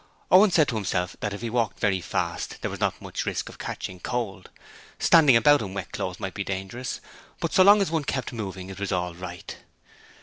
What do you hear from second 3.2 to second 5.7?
risk of catching cold. Standing about